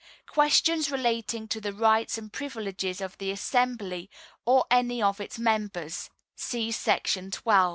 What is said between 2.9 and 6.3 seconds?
of the Assembly or any of its Members……………………………………..